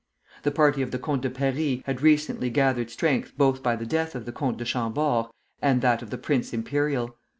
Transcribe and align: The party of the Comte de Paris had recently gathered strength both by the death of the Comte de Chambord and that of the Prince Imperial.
The 0.41 0.49
party 0.49 0.81
of 0.81 0.89
the 0.89 0.97
Comte 0.97 1.21
de 1.21 1.29
Paris 1.29 1.81
had 1.85 2.01
recently 2.01 2.49
gathered 2.49 2.89
strength 2.89 3.33
both 3.37 3.61
by 3.61 3.75
the 3.75 3.85
death 3.85 4.15
of 4.15 4.25
the 4.25 4.31
Comte 4.31 4.57
de 4.57 4.65
Chambord 4.65 5.27
and 5.61 5.83
that 5.83 6.01
of 6.01 6.09
the 6.09 6.17
Prince 6.17 6.53
Imperial. 6.53 7.19